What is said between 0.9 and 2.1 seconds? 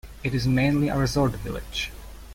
resort village.